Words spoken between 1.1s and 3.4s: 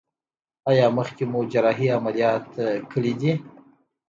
مو جراحي عملیات کړی دی؟